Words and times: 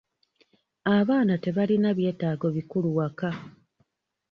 Abaana 0.97 1.33
tebalina 1.43 1.89
byetaago 1.97 2.47
bikulu 2.55 2.89
waka. 2.97 3.29